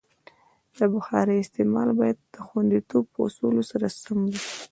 د 0.77 0.79
بخارۍ 0.93 1.37
استعمال 1.41 1.89
باید 1.99 2.17
د 2.33 2.35
خوندیتوب 2.47 3.05
اصولو 3.25 3.63
سره 3.71 3.87
سم 4.01 4.19
وي. 4.29 4.37